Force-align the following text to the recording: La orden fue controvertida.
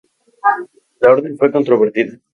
La 0.99 1.11
orden 1.11 1.37
fue 1.37 1.51
controvertida. 1.51 2.17